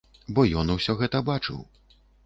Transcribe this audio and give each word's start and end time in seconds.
Бо 0.37 0.45
ён 0.61 0.73
усё 0.77 0.97
гэта 1.03 1.23
бачыў. 1.31 1.65